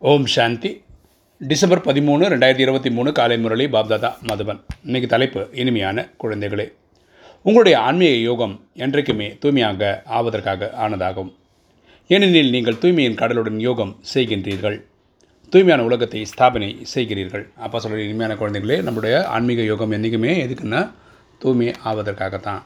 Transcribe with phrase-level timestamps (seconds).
[0.00, 0.82] ஓம் சாந்தி.
[1.40, 4.60] December பதிமூணு ரெண்டாயிரத்தி இருபத்தி மூணு காலை முரளி பாப்தாதா மதுபன்.
[4.84, 6.66] இன்னைக்கு தலைப்பு இனிமையான குழந்தைகளே.
[7.42, 11.34] உங்களுடைய ஆன்மீக யோகம் என்றைக்குமே தூய்மையாக ஆவதற்காக ஆனதாகும்.
[12.08, 14.78] ஏனெனில் நீங்கள் தூய்மையின் கடலுடன் யோகம் செய்கின்றீர்கள்.
[15.52, 17.46] தூய்மையான உலகத்தை ஸ்தாபனை செய்கிறீர்கள்.
[17.56, 20.90] அப்போ சொல்கிற இனிமையான குழந்தைகளே நம்முடைய ஆன்மீக யோகம் என்றைக்குமே எதுக்குன்னா
[21.38, 22.62] தூய்மை ஆவதற்காகத்தான்.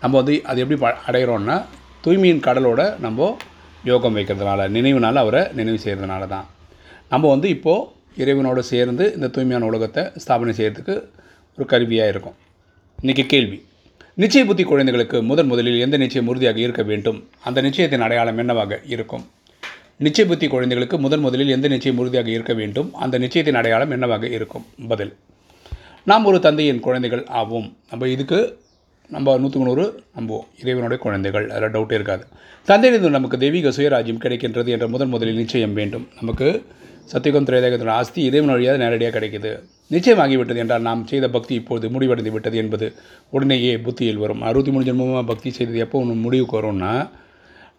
[0.00, 1.64] நம்ம வந்து அது எப்படி ப அடைகிறோன்னா
[2.06, 3.36] தூய்மையின் கடலோட நம்ம
[3.84, 6.46] யோகம் வைக்கிறதுனால நினைவுனால் அவரை நினைவு செய்கிறதுனால தான்.
[7.08, 7.88] நம்ம வந்து இப்போது
[8.18, 11.08] இறைவனோடு சேர்ந்து இந்த தூய்மையான உலகத்தை ஸ்தாபனை செய்கிறதுக்கு
[11.56, 12.34] ஒரு கருவியாக இருக்கும்.
[13.02, 13.64] இன்றைக்கி கேள்வி.
[14.18, 17.28] நிச்சய புத்தி குழந்தைகளுக்கு முதன் முதலில் எந்த நிச்சயம் உறுதியாக இருக்க வேண்டும்?
[17.44, 19.30] அந்த நிச்சயத்தின் அடையாளம் என்னவாக இருக்கும்?
[20.00, 22.94] நிச்சய புத்தி குழந்தைகளுக்கு முதன் முதலில் எந்த நிச்சயம் உறுதியாக இருக்க வேண்டும்?
[22.94, 24.66] அந்த நிச்சயத்தின் அடையாளம் என்னவாக இருக்கும்?
[24.88, 25.16] பதில்.
[26.04, 27.72] நாம் ஒரு தந்தையின் குழந்தைகள் ஆவோம்.
[27.90, 28.62] நம்ம இதுக்கு
[29.10, 29.84] நம்ம நூற்றுக்கு நூறு
[30.16, 30.46] நம்புவோம்.
[30.60, 32.24] இறைவனுடைய குழந்தைகள் அதில் டவுட்டே இருக்காது.
[32.68, 36.08] தந்தையிலிருந்து நமக்கு தெய்வீக சுயராஜ்யம் கிடைக்கின்றது என்ற முதன் முதலில் நிச்சயம் வேண்டும்.
[36.20, 36.64] நமக்கு
[37.04, 39.52] சத்தியகம் திரேதகத்தின் ஆஸ்தி இறைவன் வழியாக நேரடியாக கிடைக்குது.
[39.90, 42.94] நிச்சயமாகிவிட்டது என்றால் நாம் செய்த பக்தி இப்போது முடிவடைந்து விட்டது என்பது
[43.30, 44.42] உடனேயே புத்தியில் வரும்.
[44.42, 46.92] அறுபத்தி மூணு ஜென்மமாக பக்தி செய்தது எப்போ ஒன்று முடிவுக்கு வரும்னா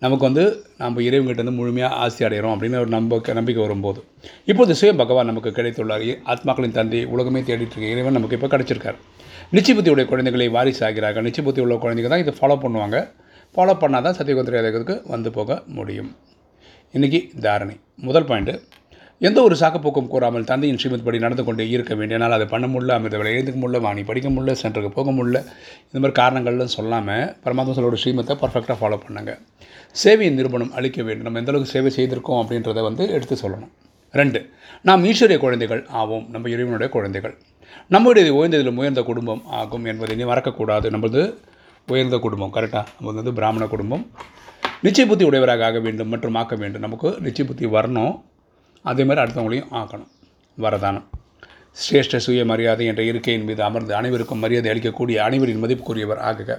[0.03, 4.03] நமக்கு வந்து நம்ம இறைவன்கிட்ட வந்து முழுமையாக ஆசி அடைகிறோம் அப்படின்னு ஒரு நம்பிக்கை நம்பிக்கை வரும்போது.
[4.45, 6.19] இப்போது சுய பகவான் நமக்கு கிடைத்துள்ளார்.
[6.25, 8.97] ஆத்மாக்களின் தந்தை உலகமே தேடிட்டு இருக்க இறைவன் நமக்கு இப்போ கிடச்சிருக்கார்.
[9.53, 11.25] நிச்சயபுத்தியுடைய குழந்தைகளை வாரிசு ஆகிறார்கள்.
[11.29, 13.11] நிச்சயபுத்தி உள்ள குழந்தைங்க தான் இதை ஃபாலோ பண்ணுவாங்க.
[13.55, 16.15] ஃபாலோ பண்ணால் தான் சத்தியகுந்திரத்துக்கு வந்து போக முடியும்.
[16.93, 17.75] இன்றைக்கி தாரணை.
[17.95, 18.61] முதல் பாயிண்ட்டு
[19.19, 23.17] எந்த ஒரு சாக்கப்போக்கம் கூறாமல் தந்தையின் ஸ்ரீமத் படி நடந்து கொண்டே இருக்க வேண்டியனால் அதை பண்ண முடியல அமிர்த
[23.17, 25.39] வேலை எழுந்துக்க முடியல வாணி படிக்க முடியல சென்டருக்கு போக முடியல.
[25.91, 29.39] இந்த மாதிரி காரணங்கள்லாம் சொல்லாமல் பரமாத்மா சொல்லோட ஸ்ரீமத்தை பர்ஃபெக்டாக ஃபாலோ பண்ணாங்க.
[30.03, 31.33] சேவையின் நிறுவனம் அளிக்க வேண்டும்.
[31.33, 33.71] நம்ம எந்தளவுக்கு சேவை செய்திருக்கோம் அப்படின்றத வந்து எடுத்து சொல்லணும்.
[34.11, 34.49] ரெண்டு
[34.81, 36.29] நாம் ஈஸ்வரிய குழந்தைகள் ஆவோம்.
[36.29, 37.37] நம்ம இறைவனுடைய குழந்தைகள்.
[37.89, 40.87] நம்முடைய உயர்ந்ததில் உயர்ந்த குடும்பம் ஆகும் என்பதை இனி மறக்கக்கூடாது.
[40.95, 41.33] நம்மளது
[41.87, 44.11] உயர்ந்த குடும்பம் கரெக்டாக நம்ம வந்து பிராமண குடும்பம்.
[44.83, 46.81] நிச்சய புத்தி உடையவராக ஆக வேண்டும் மற்றும் ஆக்க வேண்டும்.
[46.81, 48.21] நமக்கு நிச்சய புத்தி வரணும்.
[48.91, 50.11] அதே மாதிரி அடுத்தவங்களையும் ஆக்கணும்.
[50.63, 51.05] வரதானம்.
[51.83, 56.51] சிரேஷ்ட சுய மரியாதை என்ற இருக்கையின் மீது அமர்ந்து அனைவருக்கும் மரியாதை அளிக்கக்கூடிய அனைவரின் மதிப்புக்குரியவர் ஆகுக.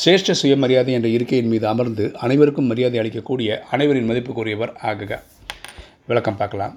[0.00, 5.12] சிரேஷ்ட சுயமரியாதை என்ற இருக்கையின் மீது அமர்ந்து அனைவருக்கும் மரியாதை அளிக்கக்கூடிய அனைவரின் மதிப்புக்குரியவர் ஆகுக.
[6.10, 6.74] விளக்கம் பார்க்கலாம்.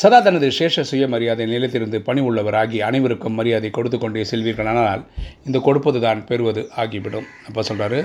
[0.00, 5.02] சதா தனது சேஷ சுயமரியாதை நிலைத்திருந்து பணி உள்ளவராகி அனைவருக்கும் மரியாதை கொடுத்து கொண்டே செல்வீர்கள் ஆனால்
[5.46, 7.26] இந்த கொடுப்பது தான் பெறுவது ஆகிவிடும்.
[7.48, 8.00] அப்போ சொல்கிறாரு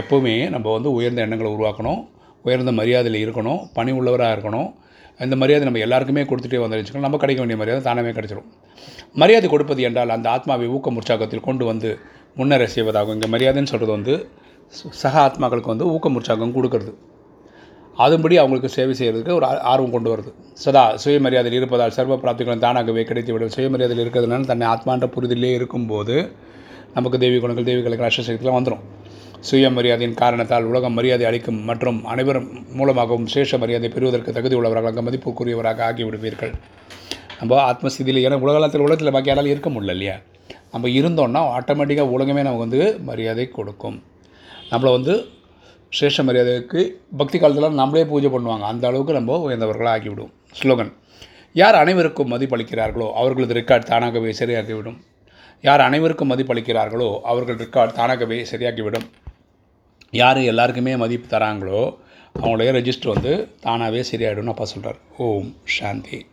[0.00, 2.00] எப்போவுமே நம்ம வந்து உயர்ந்த எண்ணங்களை உருவாக்கணும்
[2.46, 4.70] உயர்ந்த மரியாதையில் இருக்கணும் பணி உள்ளவராக இருக்கணும்
[5.20, 8.48] இந்த மரியாதை நம்ம எல்லாருக்குமே கொடுத்துட்டே வந்துருச்சுக்கணும் நம்ம கிடைக்க வேண்டிய மரியாதை தானே கிடைச்சிடும்
[9.22, 11.90] மரியாதை கொடுப்பது என்றால் அந்த ஆத்மாவை ஊக்கம் உற்சாகத்தில் கொண்டு வந்து
[12.38, 13.16] முன்னேற செய்வதாகும்.
[13.16, 14.14] இங்கே மரியாதைன்னு சொல்கிறது வந்து
[15.02, 16.92] சக ஆத்மாக்களுக்கு வந்து ஊக்கம் உற்சாகம் கொடுக்கறது.
[17.96, 20.30] அதுபடி அவங்களுக்கு சேவை செய்கிறதுக்கு ஒரு ஆர்வம் கொண்டு வருது.
[20.64, 23.54] சதா சுயமரியாதையில் இருப்பதால் சர்வ பிராப்திகளும் தானாகவே கிடைத்துவிடும்.
[23.56, 26.16] சுயமரியாதையில் இருக்கிறதுனால தன்னை ஆத்மான்ற புரிதலே இருக்கும்போது
[26.96, 28.84] நமக்கு தெய்வீக குணங்கள் தெய்வீக அஷ்டசக்திலாம் வந்துடும்
[29.48, 32.46] சுயமரியாதையின் காரணத்தால் உலகம் மரியாதை அளிக்கும் மற்றும் அனைவரும்
[32.76, 36.52] மூலமாகவும் சேஷ மரியாதை பெறுவதற்கு தகுதி உள்ளவர்களாக மதிப்புக்குரியவராக ஆகிவிடுவீர்கள்.
[37.38, 40.14] நம்ம ஆத்மஸ்திதியில் ஏன்னா உலகத்தில் உலகத்தில் பாக்கி யாராலும் இருக்க முடியல இல்லையா?
[40.72, 43.98] நம்ம இருந்தோம்னா ஆட்டோமேட்டிக்காக உலகமே நமக்கு வந்து மரியாதை கொடுக்கும்.
[44.70, 45.14] நம்மளை வந்து
[45.98, 46.82] சேஷ மரியாதைக்கு
[47.22, 48.64] பக்தி காலத்தில் நம்மளே பூஜை பண்ணுவாங்க.
[48.72, 50.92] அந்த அளவுக்கு நம்ம உயர்ந்தவர்களாக ஆக்கிவிடும் ஸ்லோகன்
[51.62, 54.98] யார் அனைவருக்கும் மதிப்பளிக்கிறார்களோ அவர்களது ரெக்கார்ட் தானாகவே சரியாகிவிடும்.
[55.68, 59.06] யார் அனைவருக்கும் மதிப்பளிக்கிறார்களோ அவர்கள் ரெக்கார்ட் தானாகவே சரியாகிவிடும்.
[60.14, 61.82] யார் எல்லாருக்குமே மதிப்பு தராங்களோ
[62.40, 66.18] அவங்களுடைய ரெஜிஸ்டர் வந்து தானாகவே சரியாயிடும்னு அப்பா சொல்கிறார் ஓம் சாந்தி.